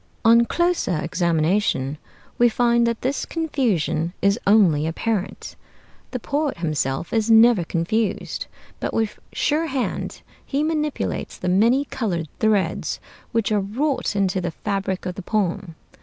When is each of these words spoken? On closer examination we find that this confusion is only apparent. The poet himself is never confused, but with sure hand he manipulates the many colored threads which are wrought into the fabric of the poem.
On 0.25 0.45
closer 0.47 0.97
examination 0.97 1.99
we 2.39 2.49
find 2.49 2.87
that 2.87 3.01
this 3.01 3.23
confusion 3.23 4.13
is 4.19 4.39
only 4.47 4.87
apparent. 4.87 5.55
The 6.09 6.19
poet 6.19 6.57
himself 6.57 7.13
is 7.13 7.29
never 7.29 7.63
confused, 7.63 8.47
but 8.79 8.95
with 8.95 9.19
sure 9.31 9.67
hand 9.67 10.23
he 10.43 10.63
manipulates 10.63 11.37
the 11.37 11.49
many 11.49 11.85
colored 11.85 12.29
threads 12.39 12.99
which 13.31 13.51
are 13.51 13.59
wrought 13.59 14.15
into 14.15 14.41
the 14.41 14.49
fabric 14.49 15.05
of 15.05 15.13
the 15.13 15.21
poem. 15.21 15.75